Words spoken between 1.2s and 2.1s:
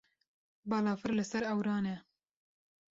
ser ewran e.